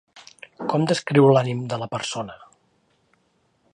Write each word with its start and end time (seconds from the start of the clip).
Com 0.71 0.87
descriu 0.91 1.29
l'ànim 1.35 1.61
de 1.73 1.79
la 1.83 1.91
persona? 1.93 2.39